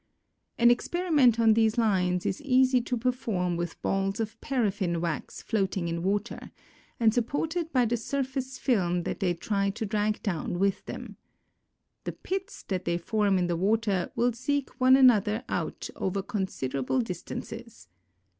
An 0.57 0.71
experiment 0.71 1.39
on 1.39 1.53
these 1.53 1.77
lines 1.77 2.25
is 2.25 2.41
easy 2.41 2.81
to 2.81 2.97
perform 2.97 3.55
'^ith 3.57 3.75
balls 3.83 4.19
of 4.19 4.41
paraffin 4.41 4.99
wax 4.99 5.43
floating 5.43 5.87
in 5.89 6.01
water, 6.01 6.49
and 6.99 7.13
supported 7.13 7.71
by 7.71 7.85
the 7.85 7.97
surface 7.97 8.57
film 8.57 9.03
that 9.03 9.19
they 9.19 9.35
try 9.35 9.69
to 9.69 9.85
drag 9.85 10.23
down 10.23 10.57
with 10.57 10.83
them. 10.87 11.17
The 12.05 12.13
pits 12.13 12.63
that 12.63 12.85
they 12.85 12.97
form 12.97 13.37
in 13.37 13.45
the 13.45 13.55
water 13.55 14.11
will 14.15 14.33
seek 14.33 14.69
one 14.81 14.95
another 14.95 15.43
out 15.47 15.87
over 15.95 16.23
considerable 16.23 16.99
distances. 17.01 17.87